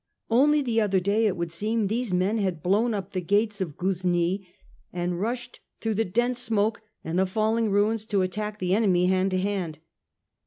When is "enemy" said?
8.73-9.05